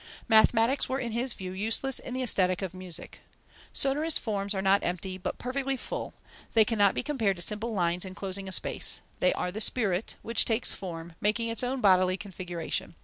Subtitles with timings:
[0.27, 3.19] Mathematics were in his view useless in the Aesthetic of music.
[3.71, 6.15] "Sonorous forms are not empty, but perfectly full;
[6.55, 10.43] they cannot be compared to simple lines enclosing a space; they are the spirit, which
[10.43, 12.95] takes form, making its own bodily configuration.